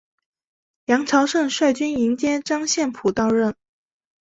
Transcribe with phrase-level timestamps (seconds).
[0.85, 3.55] 杨朝晟率军迎接张献甫到任。